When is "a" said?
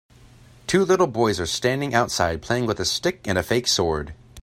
2.79-2.85, 3.37-3.43